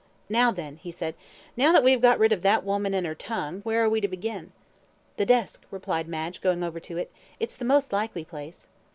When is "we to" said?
3.91-4.07